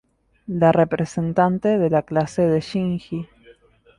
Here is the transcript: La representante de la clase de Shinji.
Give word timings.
La 0.47 0.71
representante 0.71 1.77
de 1.77 1.89
la 1.91 2.01
clase 2.01 2.41
de 2.47 2.59
Shinji. 2.59 3.27